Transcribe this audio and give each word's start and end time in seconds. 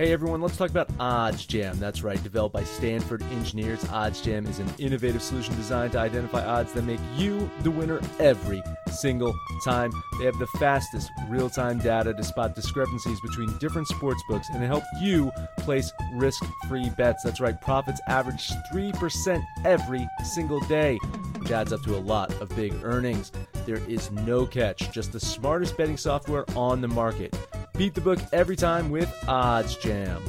Hey 0.00 0.14
everyone, 0.14 0.40
let's 0.40 0.56
talk 0.56 0.70
about 0.70 0.88
OddsJam. 0.96 1.74
That's 1.74 2.02
right, 2.02 2.22
developed 2.22 2.54
by 2.54 2.64
Stanford 2.64 3.22
engineers, 3.24 3.84
OddsJam 3.84 4.48
is 4.48 4.58
an 4.58 4.66
innovative 4.78 5.20
solution 5.20 5.54
designed 5.56 5.92
to 5.92 5.98
identify 5.98 6.42
odds 6.42 6.72
that 6.72 6.84
make 6.84 7.00
you 7.18 7.50
the 7.64 7.70
winner 7.70 8.00
every 8.18 8.62
single 8.90 9.38
time. 9.62 9.92
They 10.18 10.24
have 10.24 10.38
the 10.38 10.46
fastest 10.58 11.10
real 11.28 11.50
time 11.50 11.80
data 11.80 12.14
to 12.14 12.24
spot 12.24 12.54
discrepancies 12.54 13.20
between 13.20 13.54
different 13.58 13.88
sports 13.88 14.22
books 14.26 14.48
and 14.54 14.64
help 14.64 14.84
you 15.02 15.30
place 15.58 15.92
risk 16.14 16.42
free 16.66 16.88
bets. 16.96 17.22
That's 17.22 17.38
right, 17.38 17.60
profits 17.60 18.00
average 18.06 18.48
3% 18.72 19.44
every 19.66 20.08
single 20.24 20.60
day, 20.60 20.96
which 21.36 21.50
adds 21.50 21.74
up 21.74 21.82
to 21.82 21.94
a 21.94 22.00
lot 22.00 22.32
of 22.40 22.48
big 22.56 22.72
earnings. 22.84 23.32
There 23.66 23.82
is 23.86 24.10
no 24.10 24.46
catch, 24.46 24.90
just 24.92 25.12
the 25.12 25.20
smartest 25.20 25.76
betting 25.76 25.98
software 25.98 26.46
on 26.56 26.80
the 26.80 26.88
market. 26.88 27.36
Beat 27.80 27.94
the 27.94 28.00
book 28.02 28.18
every 28.34 28.56
time 28.56 28.90
with 28.90 29.08
OddsJam. 29.22 30.20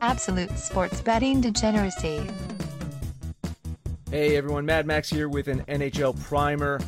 Absolute 0.00 0.58
sports 0.58 1.02
betting 1.02 1.42
degeneracy. 1.42 2.22
Hey 4.10 4.38
everyone, 4.38 4.64
Mad 4.64 4.86
Max 4.86 5.10
here 5.10 5.28
with 5.28 5.48
an 5.48 5.62
NHL 5.68 6.18
primer. 6.24 6.80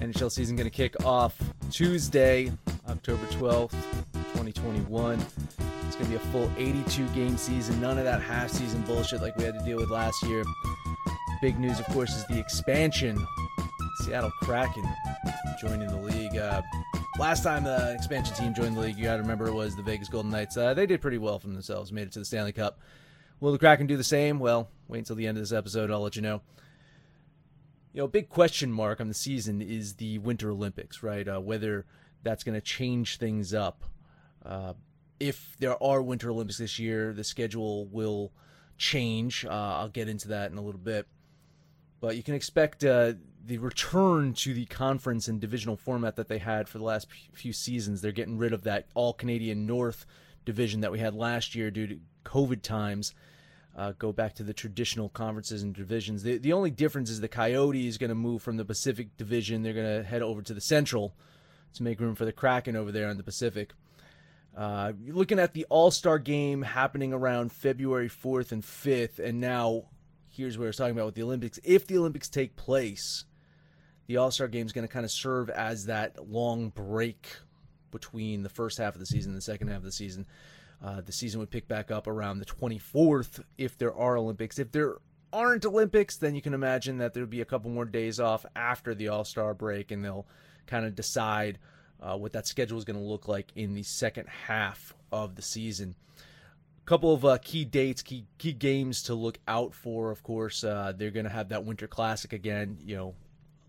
NHL 0.00 0.30
season 0.30 0.54
going 0.54 0.68
to 0.68 0.76
kick 0.76 1.02
off 1.06 1.34
Tuesday, 1.70 2.52
October 2.90 3.24
12th, 3.28 3.70
2021. 4.12 5.18
It's 5.86 5.96
going 5.96 6.04
to 6.04 6.10
be 6.10 6.16
a 6.16 6.18
full 6.30 6.50
82 6.58 7.06
game 7.14 7.38
season. 7.38 7.80
None 7.80 7.96
of 7.96 8.04
that 8.04 8.20
half 8.20 8.50
season 8.50 8.82
bullshit 8.82 9.22
like 9.22 9.34
we 9.38 9.44
had 9.44 9.58
to 9.58 9.64
deal 9.64 9.78
with 9.78 9.88
last 9.88 10.22
year. 10.24 10.44
Big 11.40 11.58
news, 11.58 11.80
of 11.80 11.86
course, 11.86 12.14
is 12.14 12.26
the 12.26 12.38
expansion. 12.38 13.18
Seattle 14.02 14.32
Kraken 14.42 14.84
joining 15.58 15.88
the 15.88 15.96
league. 15.96 16.36
Uh, 16.36 16.60
Last 17.16 17.44
time 17.44 17.62
the 17.62 17.92
expansion 17.94 18.34
team 18.34 18.54
joined 18.54 18.76
the 18.76 18.80
league, 18.80 18.96
you 18.96 19.04
got 19.04 19.16
to 19.16 19.22
remember, 19.22 19.52
was 19.52 19.76
the 19.76 19.84
Vegas 19.84 20.08
Golden 20.08 20.32
Knights. 20.32 20.56
Uh, 20.56 20.74
they 20.74 20.84
did 20.84 21.00
pretty 21.00 21.18
well 21.18 21.38
for 21.38 21.46
themselves, 21.46 21.92
made 21.92 22.08
it 22.08 22.12
to 22.12 22.18
the 22.18 22.24
Stanley 22.24 22.52
Cup. 22.52 22.80
Will 23.38 23.52
the 23.52 23.58
Kraken 23.58 23.86
do 23.86 23.96
the 23.96 24.02
same? 24.02 24.40
Well, 24.40 24.68
wait 24.88 24.98
until 24.98 25.14
the 25.14 25.28
end 25.28 25.38
of 25.38 25.42
this 25.42 25.52
episode. 25.52 25.92
I'll 25.92 26.00
let 26.00 26.16
you 26.16 26.22
know. 26.22 26.40
You 27.92 28.02
know, 28.02 28.08
big 28.08 28.28
question 28.28 28.72
mark 28.72 29.00
on 29.00 29.06
the 29.06 29.14
season 29.14 29.62
is 29.62 29.94
the 29.94 30.18
Winter 30.18 30.50
Olympics, 30.50 31.04
right? 31.04 31.26
Uh, 31.26 31.38
whether 31.40 31.86
that's 32.24 32.42
going 32.42 32.56
to 32.56 32.60
change 32.60 33.18
things 33.18 33.54
up. 33.54 33.84
Uh, 34.44 34.72
if 35.20 35.56
there 35.60 35.80
are 35.80 36.02
Winter 36.02 36.30
Olympics 36.30 36.58
this 36.58 36.80
year, 36.80 37.12
the 37.12 37.22
schedule 37.22 37.86
will 37.86 38.32
change. 38.76 39.44
Uh, 39.44 39.50
I'll 39.50 39.88
get 39.88 40.08
into 40.08 40.28
that 40.28 40.50
in 40.50 40.58
a 40.58 40.62
little 40.62 40.80
bit. 40.80 41.06
But 42.00 42.16
you 42.16 42.24
can 42.24 42.34
expect 42.34 42.82
uh, 42.82 43.12
the 43.46 43.58
return 43.58 44.32
to 44.32 44.54
the 44.54 44.66
conference 44.66 45.28
and 45.28 45.40
divisional 45.40 45.76
format 45.76 46.16
that 46.16 46.28
they 46.28 46.38
had 46.38 46.68
for 46.68 46.78
the 46.78 46.84
last 46.84 47.08
few 47.32 47.52
seasons. 47.52 48.00
They're 48.00 48.12
getting 48.12 48.38
rid 48.38 48.52
of 48.52 48.62
that 48.64 48.86
all 48.94 49.12
Canadian 49.12 49.66
North 49.66 50.06
division 50.44 50.80
that 50.80 50.92
we 50.92 50.98
had 50.98 51.14
last 51.14 51.54
year 51.54 51.70
due 51.70 51.86
to 51.86 51.98
COVID 52.24 52.62
times. 52.62 53.14
Uh, 53.76 53.92
go 53.98 54.12
back 54.12 54.34
to 54.34 54.44
the 54.44 54.52
traditional 54.52 55.08
conferences 55.08 55.62
and 55.62 55.74
divisions. 55.74 56.22
The, 56.22 56.38
the 56.38 56.52
only 56.52 56.70
difference 56.70 57.10
is 57.10 57.20
the 57.20 57.28
Coyote 57.28 57.88
is 57.88 57.98
going 57.98 58.10
to 58.10 58.14
move 58.14 58.40
from 58.40 58.56
the 58.56 58.64
Pacific 58.64 59.16
Division. 59.16 59.62
They're 59.62 59.72
going 59.72 60.02
to 60.02 60.08
head 60.08 60.22
over 60.22 60.42
to 60.42 60.54
the 60.54 60.60
Central 60.60 61.14
to 61.74 61.82
make 61.82 62.00
room 62.00 62.14
for 62.14 62.24
the 62.24 62.32
Kraken 62.32 62.76
over 62.76 62.92
there 62.92 63.08
in 63.08 63.16
the 63.16 63.24
Pacific. 63.24 63.72
Uh, 64.56 64.92
looking 65.08 65.40
at 65.40 65.54
the 65.54 65.66
All 65.68 65.90
Star 65.90 66.20
game 66.20 66.62
happening 66.62 67.12
around 67.12 67.50
February 67.50 68.08
4th 68.08 68.52
and 68.52 68.62
5th, 68.62 69.18
and 69.18 69.40
now 69.40 69.86
here's 70.30 70.56
what 70.56 70.66
we're 70.66 70.72
talking 70.72 70.92
about 70.92 71.06
with 71.06 71.14
the 71.16 71.24
Olympics. 71.24 71.58
If 71.64 71.88
the 71.88 71.98
Olympics 71.98 72.28
take 72.28 72.54
place, 72.54 73.24
the 74.06 74.16
All 74.18 74.30
Star 74.30 74.48
game 74.48 74.66
is 74.66 74.72
going 74.72 74.86
to 74.86 74.92
kind 74.92 75.04
of 75.04 75.10
serve 75.10 75.50
as 75.50 75.86
that 75.86 76.30
long 76.30 76.70
break 76.70 77.28
between 77.90 78.42
the 78.42 78.48
first 78.48 78.78
half 78.78 78.94
of 78.94 79.00
the 79.00 79.06
season 79.06 79.32
and 79.32 79.36
the 79.36 79.42
second 79.42 79.68
half 79.68 79.78
of 79.78 79.84
the 79.84 79.92
season. 79.92 80.26
Uh, 80.82 81.00
the 81.00 81.12
season 81.12 81.40
would 81.40 81.50
pick 81.50 81.66
back 81.68 81.90
up 81.90 82.06
around 82.06 82.38
the 82.38 82.44
24th 82.44 83.42
if 83.56 83.78
there 83.78 83.94
are 83.94 84.16
Olympics. 84.16 84.58
If 84.58 84.72
there 84.72 84.96
aren't 85.32 85.64
Olympics, 85.64 86.16
then 86.16 86.34
you 86.34 86.42
can 86.42 86.54
imagine 86.54 86.98
that 86.98 87.14
there'll 87.14 87.28
be 87.28 87.40
a 87.40 87.46
couple 87.46 87.70
more 87.70 87.84
days 87.84 88.20
off 88.20 88.44
after 88.54 88.94
the 88.94 89.08
All 89.08 89.24
Star 89.24 89.54
break, 89.54 89.90
and 89.90 90.04
they'll 90.04 90.26
kind 90.66 90.84
of 90.84 90.94
decide 90.94 91.58
uh, 92.00 92.16
what 92.16 92.32
that 92.32 92.46
schedule 92.46 92.76
is 92.76 92.84
going 92.84 92.98
to 92.98 93.04
look 93.04 93.28
like 93.28 93.50
in 93.54 93.74
the 93.74 93.82
second 93.82 94.28
half 94.28 94.94
of 95.10 95.36
the 95.36 95.42
season. 95.42 95.94
A 96.82 96.86
couple 96.86 97.14
of 97.14 97.24
uh, 97.24 97.38
key 97.40 97.64
dates, 97.64 98.02
key 98.02 98.26
key 98.36 98.52
games 98.52 99.04
to 99.04 99.14
look 99.14 99.38
out 99.48 99.74
for. 99.74 100.10
Of 100.10 100.22
course, 100.22 100.62
uh, 100.64 100.92
they're 100.94 101.10
going 101.10 101.24
to 101.24 101.30
have 101.30 101.48
that 101.48 101.64
Winter 101.64 101.86
Classic 101.86 102.32
again. 102.34 102.76
You 102.84 102.96
know, 102.96 103.14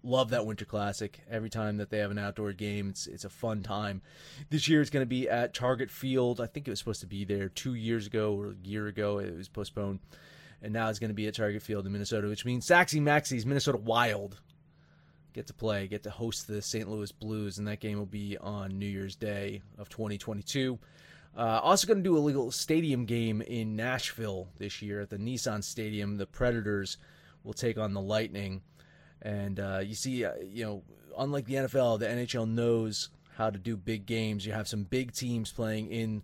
love 0.05 0.29
that 0.29 0.45
Winter 0.45 0.65
Classic. 0.65 1.19
Every 1.29 1.49
time 1.49 1.77
that 1.77 1.89
they 1.89 1.97
have 1.97 2.11
an 2.11 2.17
outdoor 2.17 2.53
game, 2.53 2.89
it's 2.89 3.07
it's 3.07 3.25
a 3.25 3.29
fun 3.29 3.63
time. 3.63 4.01
This 4.49 4.67
year 4.67 4.81
it's 4.81 4.89
going 4.89 5.01
to 5.01 5.07
be 5.07 5.27
at 5.27 5.53
Target 5.53 5.89
Field. 5.89 6.39
I 6.39 6.45
think 6.45 6.67
it 6.67 6.71
was 6.71 6.79
supposed 6.79 7.01
to 7.01 7.07
be 7.07 7.25
there 7.25 7.49
two 7.49 7.73
years 7.73 8.07
ago 8.07 8.35
or 8.35 8.51
a 8.51 8.67
year 8.67 8.87
ago. 8.87 9.19
It 9.19 9.35
was 9.35 9.49
postponed, 9.49 9.99
and 10.61 10.73
now 10.73 10.89
it's 10.89 10.99
going 10.99 11.09
to 11.09 11.15
be 11.15 11.27
at 11.27 11.35
Target 11.35 11.61
Field 11.61 11.85
in 11.85 11.91
Minnesota, 11.91 12.27
which 12.27 12.45
means 12.45 12.65
Saxy 12.65 13.01
Maxie's 13.01 13.45
Minnesota 13.45 13.77
Wild 13.77 14.39
get 15.33 15.47
to 15.47 15.53
play, 15.53 15.87
get 15.87 16.03
to 16.03 16.09
host 16.09 16.47
the 16.47 16.61
St. 16.61 16.89
Louis 16.89 17.11
Blues, 17.11 17.57
and 17.57 17.67
that 17.67 17.81
game 17.81 17.97
will 17.97 18.05
be 18.05 18.37
on 18.37 18.79
New 18.79 18.85
Year's 18.85 19.17
Day 19.17 19.61
of 19.77 19.89
2022. 19.89 20.79
Uh, 21.37 21.59
also 21.61 21.85
going 21.85 21.97
to 21.97 22.03
do 22.03 22.17
a 22.17 22.19
legal 22.19 22.49
stadium 22.51 23.03
game 23.03 23.41
in 23.41 23.75
Nashville 23.75 24.47
this 24.57 24.81
year 24.81 25.01
at 25.01 25.09
the 25.09 25.17
Nissan 25.17 25.61
Stadium. 25.61 26.15
The 26.15 26.25
Predators 26.25 26.97
will 27.43 27.53
take 27.53 27.77
on 27.77 27.93
the 27.93 27.99
Lightning. 27.99 28.61
And 29.25 29.59
uh, 29.59 29.79
you 29.83 29.95
see, 29.95 30.23
uh, 30.23 30.33
you 30.39 30.63
know, 30.63 30.83
unlike 31.17 31.45
the 31.45 31.55
NFL, 31.55 31.97
the 31.97 32.05
NHL 32.05 32.47
knows 32.47 33.09
how 33.35 33.49
to 33.49 33.57
do 33.57 33.75
big 33.75 34.05
games. 34.05 34.45
You 34.45 34.53
have 34.53 34.67
some 34.67 34.83
big 34.83 35.13
teams 35.13 35.51
playing 35.51 35.89
in 35.91 36.21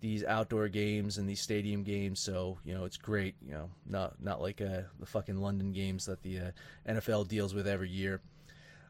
these 0.00 0.22
outdoor 0.22 0.68
games 0.68 1.16
and 1.16 1.26
these 1.26 1.40
stadium 1.40 1.82
games, 1.82 2.20
so 2.20 2.58
you 2.64 2.74
know 2.74 2.84
it's 2.84 2.98
great. 2.98 3.36
You 3.40 3.54
know, 3.54 3.70
not 3.86 4.20
not 4.20 4.42
like 4.42 4.60
uh, 4.60 4.82
the 5.00 5.06
fucking 5.06 5.40
London 5.40 5.72
games 5.72 6.04
that 6.06 6.22
the 6.22 6.38
uh, 6.38 6.50
NFL 6.86 7.28
deals 7.28 7.54
with 7.54 7.66
every 7.66 7.88
year. 7.88 8.20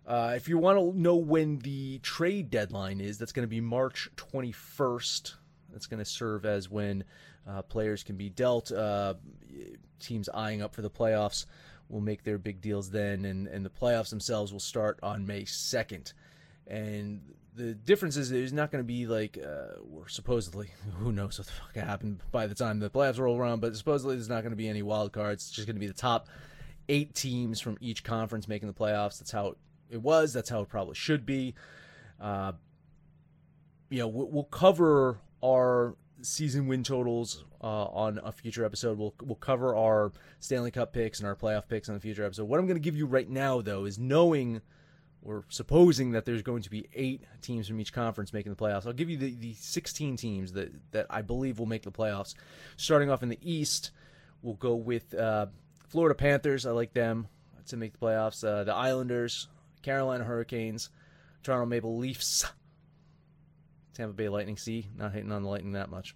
Uh, 0.05 0.33
if 0.34 0.49
you 0.49 0.59
want 0.59 0.77
to 0.78 0.99
know 0.99 1.15
when 1.15 1.61
the 1.61 2.01
trade 2.01 2.51
deadline 2.51 3.01
is, 3.01 3.16
that's 3.16 3.31
going 3.31 3.45
to 3.45 3.51
be 3.51 3.60
March 3.60 4.10
21st. 4.16 5.34
That's 5.71 5.86
going 5.86 6.01
to 6.01 6.04
serve 6.04 6.45
as 6.45 6.69
when 6.69 7.04
uh, 7.48 7.63
players 7.63 8.03
can 8.03 8.16
be 8.16 8.28
dealt. 8.28 8.72
Uh, 8.72 9.15
teams 10.01 10.28
eyeing 10.31 10.63
up 10.63 10.75
for 10.75 10.83
the 10.83 10.91
playoffs 10.91 11.47
will 11.92 12.00
make 12.00 12.24
their 12.24 12.39
big 12.39 12.60
deals 12.60 12.91
then, 12.91 13.24
and, 13.24 13.47
and 13.47 13.65
the 13.65 13.71
playoffs 13.71 14.10
themselves 14.10 14.53
will 14.53 14.60
start 14.60 14.98
on 15.03 15.27
May 15.27 15.42
2nd. 15.42 16.15
And 16.66 17.21
the 17.54 17.74
difference 17.74 18.16
is 18.16 18.30
there's 18.30 18.53
not 18.53 18.71
going 18.72 18.83
to 18.83 18.86
be 18.86 19.06
like, 19.06 19.39
uh, 19.39 19.78
or 19.94 20.09
supposedly, 20.09 20.71
who 20.98 21.12
knows 21.12 21.39
what 21.39 21.47
the 21.47 21.53
fuck 21.53 21.86
happened 21.86 22.21
by 22.33 22.47
the 22.47 22.54
time 22.54 22.78
the 22.78 22.91
playoffs 22.91 23.18
roll 23.18 23.36
around, 23.36 23.60
but 23.60 23.77
supposedly 23.77 24.16
there's 24.16 24.28
not 24.28 24.41
going 24.41 24.53
to 24.53 24.56
be 24.56 24.68
any 24.68 24.83
wild 24.83 25.12
cards. 25.12 25.44
It's 25.44 25.53
just 25.53 25.66
going 25.66 25.77
to 25.77 25.80
be 25.80 25.86
the 25.86 25.92
top 25.92 26.28
eight 26.89 27.15
teams 27.15 27.60
from 27.60 27.77
each 27.80 28.03
conference 28.03 28.48
making 28.48 28.68
the 28.68 28.74
playoffs. 28.74 29.18
That's 29.18 29.30
how 29.30 29.56
it 29.91 30.00
was. 30.00 30.33
That's 30.33 30.48
how 30.48 30.62
it 30.62 30.68
probably 30.68 30.95
should 30.95 31.27
be. 31.27 31.54
Uh, 32.18 32.53
you 33.91 33.98
know, 33.98 34.09
we'll 34.09 34.45
cover 34.45 35.18
our 35.45 35.82
season 36.22 36.66
win 36.66 36.83
totals 36.83 37.45
uh, 37.63 37.84
on 37.84 38.21
a 38.22 38.33
future 38.33 38.65
episode. 38.65 38.98
We'll 38.98 39.15
we'll 39.22 39.36
cover 39.36 39.77
our 39.77 40.13
Stanley 40.41 40.71
Cup 40.71 40.92
picks 40.92 41.19
and 41.19 41.28
our 41.28 41.36
playoff 41.36 41.69
picks 41.69 41.89
on 41.89 41.97
a 41.97 42.01
future 42.01 42.24
episode. 42.24 42.45
What 42.45 42.59
I'm 42.59 42.66
going 42.66 42.77
to 42.77 42.80
give 42.80 42.97
you 42.97 43.07
right 43.07 43.28
now, 43.28 43.60
though, 43.60 43.84
is 43.84 43.98
knowing 43.98 44.60
we're 45.22 45.45
supposing 45.48 46.13
that 46.13 46.24
there's 46.24 46.42
going 46.42 46.63
to 46.63 46.71
be 46.71 46.89
eight 46.95 47.22
teams 47.41 47.69
from 47.69 47.80
each 47.80 47.92
conference 47.92 48.33
making 48.33 48.53
the 48.53 48.57
playoffs. 48.57 48.86
I'll 48.86 48.92
give 48.92 49.09
you 49.09 49.16
the, 49.16 49.34
the 49.36 49.54
16 49.54 50.16
teams 50.16 50.53
that, 50.53 50.72
that 50.91 51.07
I 51.09 51.22
believe 51.22 51.60
will 51.60 51.66
make 51.66 51.83
the 51.83 51.92
playoffs. 51.92 52.34
Starting 52.77 53.09
off 53.09 53.22
in 53.22 53.28
the 53.28 53.39
East, 53.41 53.92
we'll 54.42 54.54
go 54.54 54.74
with 54.74 55.15
uh, 55.15 55.47
Florida 55.89 56.16
Panthers. 56.16 56.66
I 56.66 56.72
like 56.72 56.92
them 56.92 57.28
to 57.69 57.77
make 57.77 57.92
the 57.92 58.04
playoffs. 58.04 58.45
Uh, 58.45 58.65
the 58.65 58.74
Islanders, 58.74 59.47
Carolina 59.83 60.24
Hurricanes, 60.24 60.91
Toronto 61.45 61.66
Maple 61.66 61.97
Leafs, 61.97 62.45
Tampa 63.94 64.15
Bay 64.15 64.28
Lightning. 64.28 64.56
See, 64.56 64.89
not 64.97 65.12
hitting 65.12 65.33
on 65.33 65.42
the 65.42 65.48
Lightning 65.48 65.72
that 65.72 65.91
much. 65.91 66.15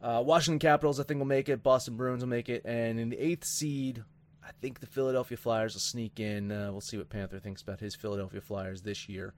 Uh, 0.00 0.22
Washington 0.24 0.58
Capitals, 0.58 1.00
I 1.00 1.04
think, 1.04 1.18
will 1.18 1.26
make 1.26 1.48
it. 1.48 1.62
Boston 1.62 1.96
Bruins 1.96 2.22
will 2.22 2.28
make 2.28 2.48
it. 2.48 2.62
And 2.64 3.00
in 3.00 3.08
the 3.08 3.18
eighth 3.18 3.44
seed, 3.44 4.04
I 4.44 4.50
think 4.60 4.80
the 4.80 4.86
Philadelphia 4.86 5.36
Flyers 5.36 5.74
will 5.74 5.80
sneak 5.80 6.20
in. 6.20 6.52
Uh, 6.52 6.70
we'll 6.70 6.80
see 6.80 6.96
what 6.96 7.08
Panther 7.08 7.40
thinks 7.40 7.62
about 7.62 7.80
his 7.80 7.94
Philadelphia 7.94 8.40
Flyers 8.40 8.82
this 8.82 9.08
year 9.08 9.34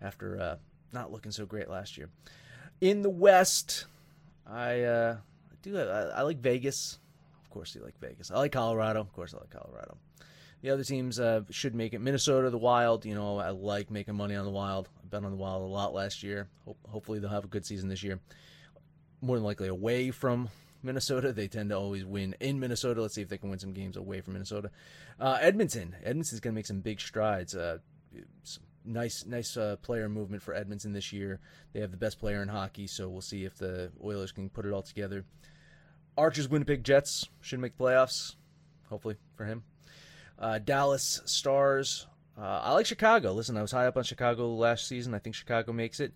after 0.00 0.40
uh, 0.40 0.56
not 0.92 1.12
looking 1.12 1.30
so 1.30 1.46
great 1.46 1.68
last 1.68 1.96
year. 1.96 2.08
In 2.80 3.02
the 3.02 3.10
West, 3.10 3.86
I, 4.46 4.82
uh, 4.82 5.16
I 5.50 5.54
do 5.62 5.78
I, 5.78 5.82
I, 5.82 6.22
like 6.22 6.38
Vegas. 6.38 6.98
Of 7.42 7.50
course, 7.50 7.74
you 7.74 7.82
like 7.82 7.98
Vegas. 8.00 8.30
I 8.30 8.38
like 8.38 8.52
Colorado. 8.52 9.00
Of 9.00 9.12
course, 9.12 9.34
I 9.34 9.38
like 9.38 9.50
Colorado. 9.50 9.98
The 10.60 10.70
other 10.70 10.82
teams 10.84 11.20
uh, 11.20 11.42
should 11.50 11.74
make 11.74 11.94
it. 11.94 12.00
Minnesota, 12.00 12.50
the 12.50 12.58
Wild. 12.58 13.04
You 13.04 13.14
know, 13.14 13.38
I 13.38 13.50
like 13.50 13.90
making 13.90 14.16
money 14.16 14.34
on 14.34 14.44
the 14.44 14.50
Wild. 14.50 14.88
I 15.00 15.06
bet 15.06 15.24
on 15.24 15.30
the 15.30 15.36
Wild 15.36 15.62
a 15.62 15.66
lot 15.66 15.94
last 15.94 16.22
year. 16.22 16.48
Hope, 16.64 16.78
hopefully, 16.88 17.18
they'll 17.20 17.30
have 17.30 17.44
a 17.44 17.48
good 17.48 17.64
season 17.64 17.88
this 17.88 18.02
year. 18.02 18.18
More 19.20 19.36
than 19.36 19.44
likely 19.44 19.68
away 19.68 20.10
from 20.10 20.48
Minnesota. 20.82 21.32
They 21.32 21.48
tend 21.48 21.70
to 21.70 21.76
always 21.76 22.04
win 22.04 22.34
in 22.40 22.58
Minnesota. 22.58 23.02
Let's 23.02 23.14
see 23.14 23.22
if 23.22 23.28
they 23.28 23.38
can 23.38 23.50
win 23.50 23.58
some 23.58 23.72
games 23.72 23.96
away 23.96 24.20
from 24.20 24.32
Minnesota. 24.34 24.70
Uh, 25.20 25.38
Edmonton. 25.40 25.94
Edmonton's 26.02 26.40
going 26.40 26.54
to 26.54 26.58
make 26.58 26.66
some 26.66 26.80
big 26.80 27.00
strides. 27.00 27.54
Uh, 27.54 27.78
some 28.42 28.64
nice, 28.84 29.24
nice 29.26 29.56
uh, 29.56 29.76
player 29.82 30.08
movement 30.08 30.42
for 30.42 30.54
Edmonton 30.54 30.92
this 30.92 31.12
year. 31.12 31.40
They 31.72 31.80
have 31.80 31.90
the 31.90 31.96
best 31.96 32.18
player 32.18 32.42
in 32.42 32.48
hockey, 32.48 32.86
so 32.86 33.08
we'll 33.08 33.20
see 33.20 33.44
if 33.44 33.56
the 33.58 33.92
Oilers 34.02 34.32
can 34.32 34.48
put 34.48 34.66
it 34.66 34.72
all 34.72 34.82
together. 34.82 35.24
Archer's 36.16 36.48
Winnipeg 36.48 36.82
Jets 36.82 37.28
should 37.40 37.60
make 37.60 37.76
the 37.76 37.84
playoffs, 37.84 38.34
hopefully 38.88 39.16
for 39.36 39.44
him. 39.44 39.62
Uh, 40.38 40.58
Dallas 40.58 41.20
Stars. 41.24 42.06
Uh, 42.38 42.60
I 42.62 42.72
like 42.72 42.86
Chicago. 42.86 43.32
Listen, 43.32 43.56
I 43.56 43.62
was 43.62 43.72
high 43.72 43.86
up 43.86 43.96
on 43.96 44.04
Chicago 44.04 44.54
last 44.54 44.86
season. 44.86 45.14
I 45.14 45.18
think 45.18 45.34
Chicago 45.34 45.72
makes 45.72 45.98
it. 45.98 46.12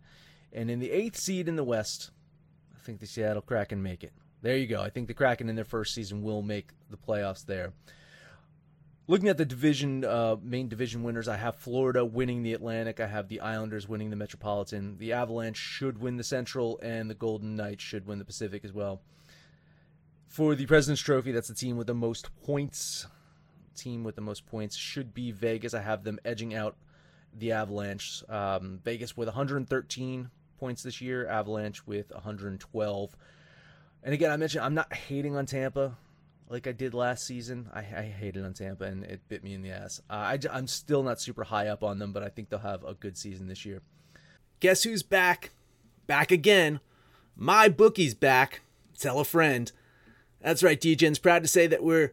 And 0.52 0.70
in 0.70 0.78
the 0.78 0.90
eighth 0.90 1.16
seed 1.16 1.48
in 1.48 1.56
the 1.56 1.64
West, 1.64 2.10
I 2.74 2.78
think 2.84 3.00
the 3.00 3.06
Seattle 3.06 3.42
Kraken 3.42 3.82
make 3.82 4.04
it. 4.04 4.12
There 4.42 4.56
you 4.56 4.66
go. 4.66 4.80
I 4.80 4.90
think 4.90 5.08
the 5.08 5.14
Kraken 5.14 5.48
in 5.48 5.56
their 5.56 5.64
first 5.64 5.94
season 5.94 6.22
will 6.22 6.42
make 6.42 6.68
the 6.90 6.96
playoffs 6.96 7.44
there. 7.44 7.72
Looking 9.08 9.28
at 9.28 9.36
the 9.36 9.44
division, 9.44 10.04
uh, 10.04 10.36
main 10.40 10.68
division 10.68 11.02
winners, 11.02 11.26
I 11.26 11.36
have 11.36 11.56
Florida 11.56 12.04
winning 12.04 12.44
the 12.44 12.52
Atlantic. 12.52 13.00
I 13.00 13.08
have 13.08 13.28
the 13.28 13.40
Islanders 13.40 13.88
winning 13.88 14.10
the 14.10 14.16
Metropolitan. 14.16 14.96
The 14.98 15.12
Avalanche 15.12 15.56
should 15.56 15.98
win 15.98 16.16
the 16.16 16.24
Central, 16.24 16.78
and 16.82 17.10
the 17.10 17.14
Golden 17.14 17.56
Knights 17.56 17.82
should 17.82 18.06
win 18.06 18.20
the 18.20 18.24
Pacific 18.24 18.64
as 18.64 18.72
well. 18.72 19.00
For 20.28 20.54
the 20.54 20.66
President's 20.66 21.02
Trophy, 21.02 21.32
that's 21.32 21.48
the 21.48 21.54
team 21.54 21.76
with 21.76 21.88
the 21.88 21.94
most 21.94 22.30
points. 22.44 23.06
Team 23.74 24.04
with 24.04 24.14
the 24.14 24.20
most 24.20 24.46
points 24.46 24.76
should 24.76 25.14
be 25.14 25.30
Vegas. 25.30 25.74
I 25.74 25.82
have 25.82 26.04
them 26.04 26.18
edging 26.24 26.54
out 26.54 26.76
the 27.36 27.52
Avalanche. 27.52 28.22
Um, 28.28 28.80
Vegas 28.84 29.16
with 29.16 29.28
113 29.28 30.30
points 30.58 30.82
this 30.82 31.00
year, 31.00 31.26
Avalanche 31.26 31.86
with 31.86 32.12
112. 32.12 33.16
And 34.04 34.14
again, 34.14 34.30
I 34.30 34.36
mentioned 34.36 34.64
I'm 34.64 34.74
not 34.74 34.92
hating 34.92 35.36
on 35.36 35.46
Tampa 35.46 35.96
like 36.48 36.66
I 36.66 36.72
did 36.72 36.92
last 36.92 37.26
season. 37.26 37.70
I, 37.72 37.80
I 37.80 38.14
hated 38.18 38.44
on 38.44 38.52
Tampa 38.52 38.84
and 38.84 39.04
it 39.04 39.20
bit 39.28 39.42
me 39.42 39.54
in 39.54 39.62
the 39.62 39.70
ass. 39.70 40.02
Uh, 40.10 40.14
I, 40.14 40.38
I'm 40.52 40.66
still 40.66 41.02
not 41.02 41.20
super 41.20 41.44
high 41.44 41.68
up 41.68 41.82
on 41.82 41.98
them, 41.98 42.12
but 42.12 42.22
I 42.22 42.28
think 42.28 42.50
they'll 42.50 42.58
have 42.58 42.84
a 42.84 42.94
good 42.94 43.16
season 43.16 43.46
this 43.48 43.64
year. 43.64 43.80
Guess 44.60 44.82
who's 44.82 45.02
back? 45.02 45.50
Back 46.06 46.30
again. 46.30 46.80
My 47.34 47.68
bookie's 47.68 48.14
back. 48.14 48.60
Tell 48.98 49.18
a 49.18 49.24
friend. 49.24 49.72
That's 50.42 50.62
right, 50.62 50.80
DJ's 50.80 51.18
proud 51.18 51.42
to 51.42 51.48
say 51.48 51.66
that 51.66 51.82
we're 51.82 52.12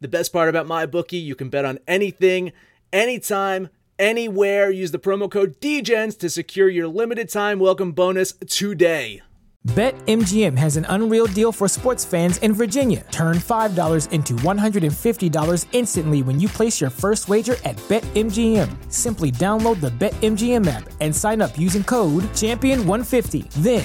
The 0.00 0.08
best 0.08 0.30
part 0.30 0.50
about 0.50 0.66
my 0.66 0.84
bookie, 0.84 1.16
you 1.16 1.34
can 1.34 1.48
bet 1.48 1.64
on 1.64 1.78
anything, 1.88 2.52
anytime, 2.92 3.70
anywhere. 3.98 4.70
Use 4.70 4.90
the 4.90 4.98
promo 4.98 5.30
code 5.30 5.58
DEGENS 5.60 6.16
to 6.18 6.28
secure 6.28 6.68
your 6.68 6.86
limited 6.86 7.30
time 7.30 7.58
welcome 7.58 7.92
bonus 7.92 8.34
today. 8.46 9.22
BetMGM 9.70 10.56
has 10.56 10.76
an 10.76 10.86
unreal 10.90 11.26
deal 11.26 11.50
for 11.50 11.66
sports 11.66 12.04
fans 12.04 12.38
in 12.38 12.52
Virginia. 12.52 13.04
Turn 13.10 13.38
$5 13.38 14.12
into 14.12 14.34
$150 14.34 15.66
instantly 15.72 16.22
when 16.22 16.38
you 16.38 16.48
place 16.48 16.80
your 16.80 16.90
first 16.90 17.28
wager 17.28 17.56
at 17.64 17.76
BetMGM. 17.88 18.92
Simply 18.92 19.32
download 19.32 19.80
the 19.80 19.90
BetMGM 19.90 20.66
app 20.68 20.88
and 21.00 21.14
sign 21.14 21.40
up 21.40 21.58
using 21.58 21.82
code 21.82 22.22
Champion150. 22.34 23.50
Then, 23.54 23.84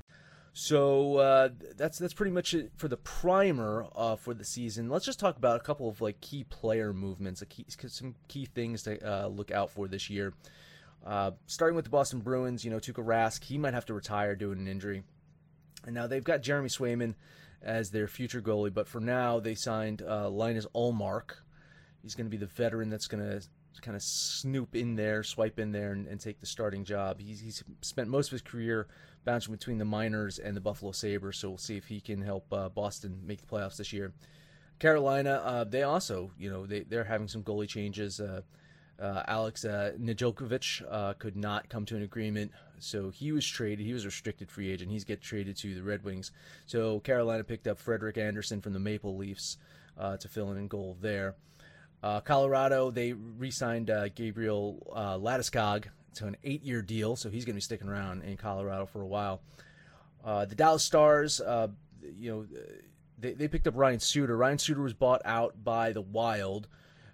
So 0.53 1.17
uh, 1.17 1.49
that's 1.77 1.97
that's 1.97 2.13
pretty 2.13 2.31
much 2.31 2.53
it 2.53 2.71
for 2.75 2.89
the 2.89 2.97
primer 2.97 3.87
uh, 3.95 4.17
for 4.17 4.33
the 4.33 4.43
season. 4.43 4.89
Let's 4.89 5.05
just 5.05 5.19
talk 5.19 5.37
about 5.37 5.55
a 5.55 5.63
couple 5.63 5.87
of 5.87 6.01
like 6.01 6.19
key 6.19 6.43
player 6.43 6.91
movements, 6.91 7.41
key, 7.47 7.65
some 7.69 8.15
key 8.27 8.45
things 8.45 8.83
to 8.83 8.99
uh, 8.99 9.27
look 9.27 9.51
out 9.51 9.69
for 9.69 9.87
this 9.87 10.09
year. 10.09 10.33
Uh, 11.05 11.31
starting 11.47 11.75
with 11.75 11.85
the 11.85 11.91
Boston 11.91 12.19
Bruins, 12.19 12.65
you 12.65 12.69
know 12.69 12.79
Tuukka 12.79 13.03
Rask, 13.03 13.43
he 13.43 13.57
might 13.57 13.73
have 13.73 13.85
to 13.85 13.93
retire 13.93 14.35
due 14.35 14.53
to 14.53 14.59
an 14.59 14.67
injury, 14.67 15.03
and 15.85 15.95
now 15.95 16.05
they've 16.05 16.23
got 16.23 16.43
Jeremy 16.43 16.69
Swayman 16.69 17.15
as 17.61 17.91
their 17.91 18.07
future 18.07 18.41
goalie. 18.41 18.73
But 18.73 18.89
for 18.89 18.99
now, 18.99 19.39
they 19.39 19.55
signed 19.55 20.01
uh, 20.01 20.29
Linus 20.29 20.67
Ullmark. 20.75 21.31
He's 22.01 22.13
going 22.13 22.25
to 22.25 22.31
be 22.31 22.37
the 22.37 22.45
veteran 22.45 22.89
that's 22.89 23.07
going 23.07 23.23
to 23.23 23.47
kind 23.79 23.95
of 23.95 24.03
snoop 24.03 24.75
in 24.75 24.95
there, 24.95 25.23
swipe 25.23 25.59
in 25.59 25.71
there, 25.71 25.91
and, 25.93 26.07
and 26.07 26.19
take 26.19 26.39
the 26.39 26.45
starting 26.45 26.83
job. 26.83 27.19
He's, 27.19 27.39
he's 27.39 27.63
spent 27.81 28.09
most 28.09 28.27
of 28.27 28.31
his 28.33 28.41
career 28.41 28.87
bouncing 29.23 29.53
between 29.53 29.77
the 29.77 29.85
minors 29.85 30.39
and 30.39 30.55
the 30.55 30.61
Buffalo 30.61 30.91
Sabres. 30.91 31.37
So 31.37 31.49
we'll 31.49 31.57
see 31.57 31.77
if 31.77 31.87
he 31.87 32.01
can 32.01 32.21
help 32.21 32.51
uh, 32.51 32.69
Boston 32.69 33.21
make 33.25 33.39
the 33.39 33.47
playoffs 33.47 33.77
this 33.77 33.93
year. 33.93 34.13
Carolina, 34.79 35.41
uh, 35.45 35.63
they 35.63 35.83
also, 35.83 36.31
you 36.39 36.49
know, 36.49 36.65
they, 36.65 36.81
they're 36.81 37.03
having 37.03 37.27
some 37.27 37.43
goalie 37.43 37.67
changes. 37.67 38.19
Uh, 38.19 38.41
uh, 38.99 39.23
Alex 39.27 39.65
uh, 39.65 39.93
uh, 40.89 41.13
could 41.13 41.35
not 41.35 41.69
come 41.69 41.85
to 41.85 41.95
an 41.95 42.03
agreement, 42.03 42.51
so 42.79 43.09
he 43.09 43.31
was 43.31 43.45
traded. 43.45 43.85
He 43.85 43.93
was 43.93 44.05
restricted 44.05 44.51
free 44.51 44.71
agent. 44.71 44.91
He's 44.91 45.03
get 45.03 45.21
traded 45.21 45.55
to 45.57 45.73
the 45.73 45.81
Red 45.81 46.03
Wings. 46.03 46.31
So 46.67 46.99
Carolina 46.99 47.43
picked 47.43 47.67
up 47.67 47.79
Frederik 47.79 48.17
Andersen 48.17 48.61
from 48.61 48.73
the 48.73 48.79
Maple 48.79 49.17
Leafs 49.17 49.57
uh, 49.97 50.17
to 50.17 50.27
fill 50.27 50.51
in 50.51 50.57
in 50.57 50.67
goal 50.67 50.97
there. 51.01 51.35
Uh, 52.03 52.19
Colorado 52.19 52.89
they 52.91 53.13
re-signed 53.13 53.89
uh, 53.89 54.09
Gabriel 54.09 54.91
uh, 54.93 55.17
to 56.13 56.27
an 56.27 56.35
eight-year 56.43 56.81
deal, 56.81 57.15
so 57.15 57.29
he's 57.29 57.45
going 57.45 57.53
to 57.53 57.57
be 57.57 57.61
sticking 57.61 57.87
around 57.87 58.23
in 58.23 58.37
Colorado 58.37 58.85
for 58.85 59.01
a 59.01 59.07
while. 59.07 59.41
Uh, 60.23 60.45
the 60.45 60.55
Dallas 60.55 60.83
Stars, 60.83 61.39
uh, 61.39 61.67
you 62.17 62.31
know, 62.31 62.45
they, 63.17 63.33
they 63.33 63.47
picked 63.47 63.67
up 63.67 63.75
Ryan 63.77 63.99
Suter. 63.99 64.35
Ryan 64.35 64.57
Suter 64.57 64.81
was 64.81 64.93
bought 64.93 65.21
out 65.25 65.63
by 65.63 65.93
the 65.93 66.01
Wild. 66.01 66.67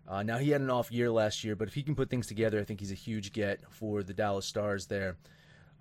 Uh, 0.07 0.23
now 0.23 0.37
he 0.37 0.51
had 0.51 0.61
an 0.61 0.69
off 0.69 0.91
year 0.91 1.11
last 1.11 1.43
year, 1.43 1.55
but 1.55 1.67
if 1.67 1.73
he 1.73 1.83
can 1.83 1.95
put 1.95 2.09
things 2.09 2.27
together, 2.27 2.59
I 2.59 2.63
think 2.63 2.79
he's 2.79 2.91
a 2.91 2.95
huge 2.95 3.33
get 3.33 3.59
for 3.69 4.03
the 4.03 4.13
Dallas 4.13 4.45
Stars 4.45 4.87
there. 4.87 5.17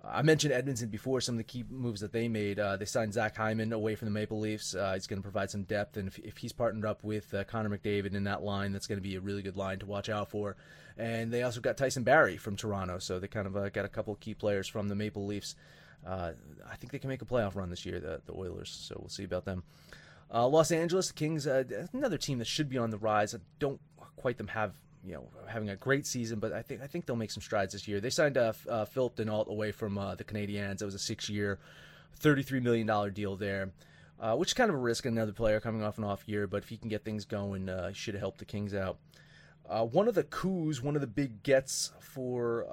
I 0.09 0.21
mentioned 0.21 0.53
Edmonton 0.53 0.89
before. 0.89 1.21
Some 1.21 1.35
of 1.35 1.37
the 1.37 1.43
key 1.43 1.63
moves 1.69 2.01
that 2.01 2.11
they 2.11 2.27
made. 2.27 2.59
Uh, 2.59 2.77
they 2.77 2.85
signed 2.85 3.13
Zach 3.13 3.35
Hyman 3.35 3.73
away 3.73 3.95
from 3.95 4.05
the 4.05 4.11
Maple 4.11 4.39
Leafs. 4.39 4.75
Uh, 4.75 4.93
he's 4.93 5.07
going 5.07 5.19
to 5.19 5.23
provide 5.23 5.49
some 5.51 5.63
depth, 5.63 5.97
and 5.97 6.07
if, 6.07 6.19
if 6.19 6.37
he's 6.37 6.53
partnered 6.53 6.85
up 6.85 7.03
with 7.03 7.33
uh, 7.33 7.43
Connor 7.43 7.75
McDavid 7.75 8.13
in 8.15 8.23
that 8.25 8.43
line, 8.43 8.71
that's 8.71 8.87
going 8.87 8.97
to 8.97 9.03
be 9.03 9.15
a 9.15 9.21
really 9.21 9.41
good 9.41 9.57
line 9.57 9.79
to 9.79 9.85
watch 9.85 10.09
out 10.09 10.29
for. 10.29 10.55
And 10.97 11.31
they 11.31 11.43
also 11.43 11.61
got 11.61 11.77
Tyson 11.77 12.03
Barrie 12.03 12.37
from 12.37 12.55
Toronto, 12.55 12.99
so 12.99 13.19
they 13.19 13.27
kind 13.27 13.47
of 13.47 13.55
uh, 13.55 13.69
got 13.69 13.85
a 13.85 13.89
couple 13.89 14.15
key 14.15 14.33
players 14.33 14.67
from 14.67 14.87
the 14.87 14.95
Maple 14.95 15.25
Leafs. 15.25 15.55
Uh, 16.05 16.31
I 16.69 16.75
think 16.75 16.91
they 16.91 16.99
can 16.99 17.09
make 17.09 17.21
a 17.21 17.25
playoff 17.25 17.55
run 17.55 17.69
this 17.69 17.85
year, 17.85 17.99
the, 17.99 18.21
the 18.25 18.33
Oilers. 18.33 18.69
So 18.69 18.95
we'll 18.99 19.09
see 19.09 19.23
about 19.23 19.45
them. 19.45 19.63
Uh, 20.33 20.47
Los 20.47 20.71
Angeles 20.71 21.11
Kings, 21.11 21.45
another 21.45 22.17
team 22.17 22.39
that 22.39 22.47
should 22.47 22.69
be 22.69 22.77
on 22.77 22.89
the 22.89 22.97
rise. 22.97 23.33
I 23.33 23.39
don't 23.59 23.79
quite 24.17 24.37
them 24.37 24.47
have 24.47 24.73
you 25.07 25.13
know 25.13 25.29
having 25.47 25.69
a 25.69 25.75
great 25.77 26.05
season, 26.05 26.39
but 26.39 26.51
I 26.51 26.61
think 26.61 26.81
I 26.81 26.87
think 26.87 27.05
they'll 27.05 27.15
make 27.15 27.31
some 27.31 27.41
strides 27.41 27.71
this 27.71 27.87
year. 27.87 28.01
They 28.01 28.09
signed 28.09 28.37
uh, 28.37 28.51
uh, 28.69 28.83
Phillip 28.83 29.15
Danault 29.15 29.47
away 29.47 29.71
from 29.71 29.97
uh, 29.97 30.15
the 30.15 30.25
Canadiens. 30.25 30.81
It 30.81 30.85
was 30.85 30.95
a 30.95 30.99
six-year, 30.99 31.59
thirty-three 32.17 32.59
million 32.59 32.85
dollar 32.85 33.09
deal 33.09 33.37
there, 33.37 33.71
uh, 34.19 34.35
which 34.35 34.49
is 34.49 34.53
kind 34.53 34.69
of 34.69 34.75
a 34.75 34.79
risk. 34.79 35.05
Another 35.05 35.31
player 35.31 35.61
coming 35.61 35.81
off 35.81 35.97
an 35.97 36.03
off 36.03 36.23
year, 36.27 36.45
but 36.45 36.63
if 36.63 36.69
he 36.69 36.75
can 36.75 36.89
get 36.89 37.05
things 37.05 37.23
going, 37.23 37.69
uh, 37.69 37.93
should 37.93 38.15
helped 38.15 38.39
the 38.39 38.45
Kings 38.45 38.73
out. 38.73 38.97
Uh, 39.69 39.85
one 39.85 40.09
of 40.09 40.15
the 40.15 40.23
coups, 40.23 40.81
one 40.81 40.95
of 40.95 41.01
the 41.01 41.07
big 41.07 41.41
gets 41.41 41.91
for 42.01 42.65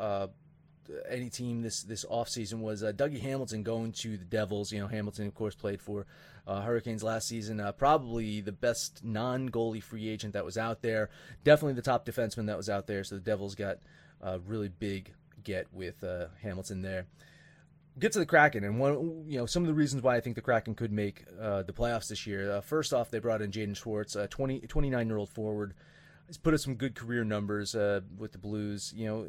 any 1.09 1.31
team 1.31 1.63
this 1.63 1.83
this 1.83 2.05
offseason 2.05 2.61
was 2.61 2.83
uh, 2.83 2.93
Dougie 2.93 3.21
Hamilton 3.21 3.63
going 3.63 3.93
to 3.93 4.17
the 4.17 4.25
Devils. 4.25 4.73
You 4.73 4.81
know, 4.81 4.87
Hamilton, 4.87 5.27
of 5.27 5.35
course, 5.35 5.55
played 5.55 5.81
for 5.81 6.07
uh, 6.47 6.61
Hurricanes 6.61 7.03
last 7.03 7.29
season. 7.29 7.61
Uh, 7.61 7.73
probably 7.73 8.41
the 8.41 8.53
best 8.53 9.05
non 9.05 9.49
goalie 9.51 9.83
free 9.83 10.09
agent 10.09 10.35
that 10.35 10.45
was 10.45 10.59
out 10.59 10.83
there. 10.83 11.11
Definitely 11.45 11.75
the 11.75 11.83
top 11.83 12.07
defenseman 12.07 12.47
that 12.47 12.57
was 12.57 12.69
out 12.69 12.87
there. 12.87 13.05
So 13.05 13.17
the 13.17 13.21
Devils 13.21 13.55
got 13.55 13.79
a 14.21 14.39
really 14.39 14.69
big 14.69 15.13
get 15.43 15.73
with 15.73 16.03
uh, 16.03 16.27
Hamilton 16.43 16.83
there. 16.83 17.07
Get 17.97 18.11
to 18.13 18.19
the 18.19 18.27
Kraken, 18.27 18.65
and 18.65 18.81
one, 18.81 19.25
you 19.29 19.39
know, 19.39 19.47
some 19.47 19.63
of 19.63 19.69
the 19.69 19.75
reasons 19.75 20.03
why 20.03 20.17
I 20.17 20.21
think 20.21 20.35
the 20.35 20.43
Kraken 20.43 20.75
could 20.75 20.91
make 20.91 21.25
uh, 21.41 21.63
the 21.63 21.73
playoffs 21.73 22.09
this 22.09 22.27
year. 22.27 22.51
Uh, 22.51 22.61
first 22.61 22.93
off, 22.93 23.09
they 23.09 23.21
brought 23.21 23.41
in 23.41 23.53
Jaden 23.53 23.77
Schwartz, 23.77 24.17
a 24.17 24.27
20, 24.27 24.61
29 24.63 25.07
year 25.07 25.17
old 25.17 25.29
forward 25.29 25.75
he's 26.27 26.39
put 26.39 26.55
up 26.55 26.61
some 26.61 26.75
good 26.75 26.95
career 26.95 27.25
numbers 27.25 27.75
uh, 27.75 28.01
with 28.17 28.33
the 28.33 28.39
Blues. 28.39 28.93
You 28.97 29.07
know, 29.07 29.29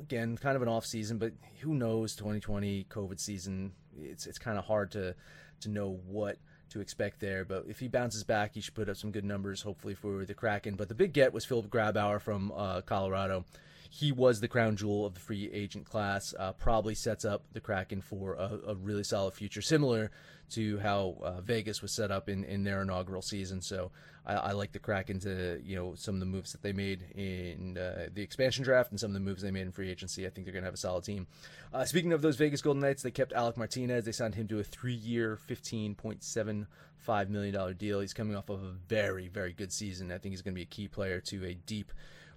again, 0.00 0.36
kind 0.36 0.56
of 0.56 0.62
an 0.62 0.68
off 0.68 0.86
season, 0.86 1.18
but 1.18 1.32
who 1.60 1.74
knows? 1.74 2.14
2020 2.16 2.86
COVID 2.90 3.20
season, 3.20 3.72
it's 3.98 4.26
it's 4.26 4.38
kind 4.38 4.58
of 4.58 4.64
hard 4.64 4.90
to 4.92 5.14
to 5.60 5.68
know 5.68 6.00
what 6.06 6.38
to 6.70 6.80
expect 6.80 7.20
there. 7.20 7.44
But 7.44 7.64
if 7.68 7.78
he 7.78 7.88
bounces 7.88 8.24
back, 8.24 8.54
he 8.54 8.60
should 8.60 8.74
put 8.74 8.88
up 8.88 8.96
some 8.96 9.10
good 9.10 9.24
numbers, 9.24 9.62
hopefully 9.62 9.94
for 9.94 10.24
the 10.24 10.34
Kraken. 10.34 10.74
But 10.74 10.88
the 10.88 10.94
big 10.94 11.12
get 11.12 11.32
was 11.32 11.44
Philipp 11.44 11.68
Grubauer 11.68 12.20
from 12.20 12.52
uh, 12.54 12.82
Colorado. 12.82 13.44
He 13.90 14.12
was 14.12 14.40
the 14.40 14.48
crown 14.48 14.76
jewel 14.76 15.06
of 15.06 15.14
the 15.14 15.20
free 15.20 15.50
agent 15.52 15.86
class. 15.86 16.34
Uh, 16.38 16.52
probably 16.52 16.94
sets 16.94 17.24
up 17.24 17.44
the 17.52 17.60
Kraken 17.60 18.00
for 18.00 18.34
a, 18.34 18.58
a 18.68 18.74
really 18.74 19.04
solid 19.04 19.34
future, 19.34 19.62
similar 19.62 20.10
to 20.50 20.78
how 20.78 21.16
uh, 21.22 21.40
Vegas 21.40 21.82
was 21.82 21.92
set 21.92 22.10
up 22.10 22.28
in, 22.28 22.44
in 22.44 22.64
their 22.64 22.82
inaugural 22.82 23.22
season. 23.22 23.60
So 23.60 23.90
I, 24.24 24.34
I, 24.34 24.52
like 24.52 24.72
the 24.72 24.78
Kraken 24.78 25.18
to 25.20 25.60
you 25.64 25.76
know 25.76 25.94
some 25.96 26.14
of 26.14 26.20
the 26.20 26.26
moves 26.26 26.52
that 26.52 26.62
they 26.62 26.72
made 26.72 27.02
in 27.14 27.76
uh, 27.76 28.08
the 28.12 28.22
expansion 28.22 28.64
draft 28.64 28.90
and 28.90 29.00
some 29.00 29.10
of 29.10 29.14
the 29.14 29.20
moves 29.20 29.42
they 29.42 29.50
made 29.50 29.62
in 29.62 29.72
free 29.72 29.90
agency. 29.90 30.26
I 30.26 30.30
think 30.30 30.46
they're 30.46 30.52
going 30.52 30.62
to 30.62 30.68
have 30.68 30.74
a 30.74 30.78
solid 30.78 31.04
team. 31.04 31.26
Uh, 31.72 31.84
speaking 31.84 32.12
of 32.12 32.22
those 32.22 32.36
Vegas 32.36 32.62
Golden 32.62 32.80
Knights, 32.80 33.02
they 33.02 33.10
kept 33.10 33.32
Alec 33.32 33.56
Martinez. 33.56 34.04
They 34.04 34.12
signed 34.12 34.34
him 34.34 34.46
to 34.48 34.60
a 34.60 34.64
three-year, 34.64 35.36
fifteen 35.36 35.94
point 35.94 36.22
seven 36.22 36.66
five 36.98 37.28
million 37.28 37.54
dollar 37.54 37.74
deal. 37.74 38.00
He's 38.00 38.14
coming 38.14 38.36
off 38.36 38.48
of 38.48 38.62
a 38.62 38.72
very 38.88 39.28
very 39.28 39.52
good 39.52 39.72
season. 39.72 40.12
I 40.12 40.18
think 40.18 40.32
he's 40.32 40.42
going 40.42 40.54
to 40.54 40.58
be 40.58 40.62
a 40.62 40.66
key 40.66 40.88
player 40.88 41.20
to 41.22 41.44
a 41.44 41.54
deep 41.54 41.92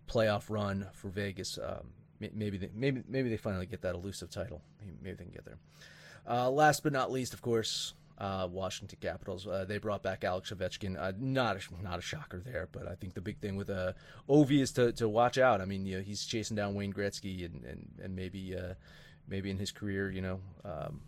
playoff 0.09 0.49
run 0.49 0.87
for 0.93 1.09
Vegas. 1.09 1.57
Um, 1.57 1.91
maybe 2.19 2.57
they, 2.57 2.69
maybe 2.73 3.03
maybe 3.07 3.29
they 3.29 3.37
finally 3.37 3.65
get 3.65 3.81
that 3.81 3.95
elusive 3.95 4.29
title. 4.29 4.61
Maybe 5.01 5.15
they 5.15 5.23
can 5.23 5.33
get 5.33 5.45
there. 5.45 5.57
Uh, 6.27 6.49
last 6.49 6.83
but 6.83 6.91
not 6.91 7.11
least, 7.11 7.33
of 7.33 7.41
course, 7.41 7.93
uh, 8.17 8.47
Washington 8.51 8.97
Capitals. 9.01 9.47
Uh, 9.47 9.65
they 9.65 9.77
brought 9.77 10.03
back 10.03 10.23
Alex 10.23 10.51
Ovechkin. 10.51 10.99
Uh, 10.99 11.13
not 11.17 11.57
a, 11.57 11.83
not 11.83 11.99
a 11.99 12.01
shocker 12.01 12.39
there, 12.39 12.67
but 12.71 12.87
I 12.87 12.95
think 12.95 13.13
the 13.13 13.21
big 13.21 13.37
thing 13.39 13.55
with 13.55 13.69
uh, 13.69 13.93
Ovi 14.27 14.59
is 14.61 14.71
to, 14.73 14.91
to 14.93 15.07
watch 15.07 15.37
out. 15.37 15.61
I 15.61 15.65
mean, 15.65 15.85
you 15.85 15.97
know, 15.97 16.03
he's 16.03 16.25
chasing 16.25 16.55
down 16.55 16.75
Wayne 16.75 16.93
Gretzky, 16.93 17.45
and 17.45 17.63
and, 17.63 17.87
and 18.03 18.15
maybe 18.15 18.55
uh, 18.55 18.73
maybe 19.27 19.49
in 19.49 19.57
his 19.57 19.71
career, 19.71 20.11
you 20.11 20.21
know, 20.21 20.39
um, 20.65 21.01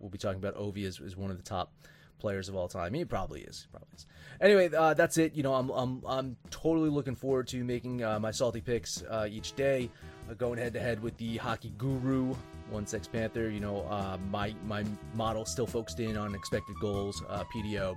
we'll 0.00 0.10
be 0.10 0.18
talking 0.18 0.38
about 0.38 0.56
Ovi 0.56 0.86
as, 0.86 1.00
as 1.00 1.16
one 1.16 1.30
of 1.30 1.36
the 1.36 1.42
top 1.44 1.72
players 2.18 2.48
of 2.48 2.56
all 2.56 2.68
time. 2.68 2.94
He 2.94 3.04
probably 3.04 3.42
is. 3.42 3.66
Probably 3.70 3.88
is. 3.96 4.06
Anyway, 4.40 4.70
uh, 4.74 4.94
that's 4.94 5.18
it. 5.18 5.34
You 5.34 5.42
know, 5.42 5.54
I'm, 5.54 5.70
I'm, 5.70 6.02
I'm 6.06 6.36
totally 6.50 6.90
looking 6.90 7.14
forward 7.14 7.48
to 7.48 7.62
making 7.64 8.02
uh, 8.02 8.18
my 8.18 8.30
salty 8.30 8.60
picks 8.60 9.02
uh, 9.02 9.26
each 9.30 9.54
day, 9.54 9.90
uh, 10.30 10.34
going 10.34 10.58
head 10.58 10.72
to 10.74 10.80
head 10.80 11.00
with 11.02 11.16
the 11.16 11.36
hockey 11.36 11.72
guru 11.78 12.34
one 12.72 12.86
Sex 12.86 13.06
Panther. 13.06 13.50
You 13.50 13.60
know, 13.60 13.82
uh, 13.88 14.16
my 14.30 14.54
my 14.66 14.84
model 15.14 15.44
still 15.44 15.66
focused 15.66 16.00
in 16.00 16.16
on 16.16 16.34
expected 16.34 16.74
goals, 16.80 17.22
uh, 17.28 17.44
PDO, 17.54 17.96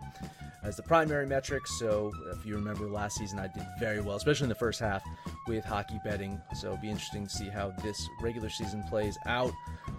as 0.63 0.75
the 0.75 0.83
primary 0.83 1.25
metric. 1.25 1.65
So 1.79 2.11
if 2.31 2.45
you 2.45 2.55
remember 2.55 2.87
last 2.87 3.17
season, 3.17 3.39
I 3.39 3.47
did 3.47 3.65
very 3.79 4.01
well, 4.01 4.17
especially 4.17 4.45
in 4.45 4.49
the 4.49 4.55
first 4.55 4.79
half 4.79 5.03
with 5.47 5.63
hockey 5.63 5.99
betting. 6.03 6.39
So 6.55 6.67
it'll 6.67 6.81
be 6.81 6.89
interesting 6.89 7.25
to 7.25 7.33
see 7.33 7.49
how 7.49 7.71
this 7.83 8.07
regular 8.21 8.49
season 8.49 8.83
plays 8.83 9.17
out. 9.25 9.53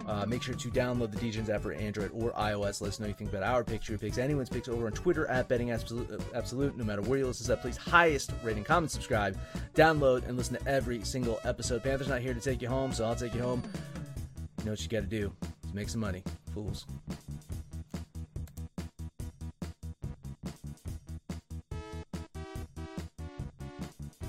Uh, 0.07 0.25
make 0.25 0.41
sure 0.41 0.55
to 0.55 0.69
download 0.69 1.11
the 1.11 1.17
DGens 1.17 1.49
app 1.49 1.61
for 1.61 1.73
Android 1.73 2.11
or 2.13 2.31
iOS. 2.31 2.81
Let 2.81 2.89
us 2.89 2.99
know 2.99 3.07
you 3.07 3.13
think 3.13 3.29
about 3.29 3.43
our 3.43 3.63
picks, 3.63 3.89
your 3.89 3.97
picks, 3.97 4.17
anyone's 4.17 4.49
picks 4.49 4.69
over 4.69 4.85
on 4.85 4.93
Twitter 4.93 5.27
at 5.27 5.49
Betting 5.49 5.71
Absolute. 5.71 6.21
Absolute. 6.33 6.77
No 6.77 6.85
matter 6.85 7.01
where 7.01 7.19
you 7.19 7.27
listen 7.27 7.43
to 7.45 7.49
that, 7.49 7.61
please 7.61 7.75
highest 7.75 8.31
rating, 8.43 8.63
comment, 8.63 8.91
subscribe, 8.91 9.37
download, 9.75 10.27
and 10.27 10.37
listen 10.37 10.55
to 10.57 10.67
every 10.67 11.03
single 11.03 11.39
episode. 11.43 11.83
Panther's 11.83 12.07
not 12.07 12.21
here 12.21 12.33
to 12.33 12.39
take 12.39 12.61
you 12.61 12.69
home, 12.69 12.93
so 12.93 13.05
I'll 13.05 13.15
take 13.15 13.35
you 13.35 13.41
home 13.41 13.61
You 14.59 14.65
know 14.65 14.71
what 14.71 14.81
you 14.81 14.87
got 14.87 15.01
to 15.01 15.07
do 15.07 15.31
make 15.73 15.89
some 15.89 16.01
money, 16.01 16.23
fools. 16.53 16.85